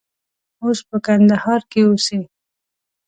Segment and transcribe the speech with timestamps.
[0.63, 2.19] اوس په کندهار کې اوسي.